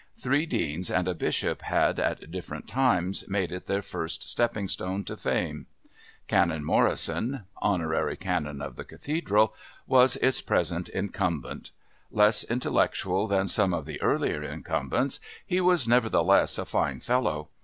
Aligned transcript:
Three 0.17 0.47
Deans 0.47 0.89
and 0.89 1.07
a 1.07 1.13
Bishop 1.13 1.61
had, 1.61 1.99
at 1.99 2.31
different 2.31 2.67
times, 2.67 3.27
made 3.27 3.51
it 3.51 3.67
their 3.67 3.83
first 3.83 4.27
stepping 4.27 4.67
stone 4.67 5.03
to 5.03 5.15
fame. 5.15 5.67
Canon 6.27 6.65
Morrison 6.65 7.43
(Honorary 7.57 8.17
Canon 8.17 8.63
of 8.63 8.77
the 8.77 8.83
Cathedral) 8.83 9.53
was 9.85 10.15
its 10.15 10.41
present 10.41 10.89
incumbent. 10.89 11.69
Less 12.09 12.43
intellectual 12.43 13.27
than 13.27 13.47
some 13.47 13.75
of 13.75 13.85
the 13.85 14.01
earlier 14.01 14.41
incumbents, 14.41 15.19
he 15.45 15.61
was 15.61 15.87
nevertheless 15.87 16.57
a 16.57 16.65
fine 16.65 16.99
fellow. 16.99 17.49